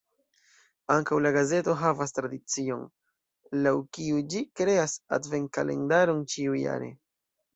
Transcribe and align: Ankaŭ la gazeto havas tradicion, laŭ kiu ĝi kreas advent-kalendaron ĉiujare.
Ankaŭ 0.93 1.17
la 1.25 1.31
gazeto 1.35 1.73
havas 1.81 2.15
tradicion, 2.19 2.81
laŭ 3.67 3.75
kiu 3.97 4.23
ĝi 4.33 4.43
kreas 4.61 4.97
advent-kalendaron 5.19 6.25
ĉiujare. 6.33 6.91